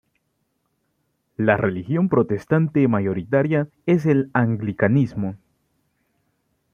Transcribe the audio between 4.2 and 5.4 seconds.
anglicanismo.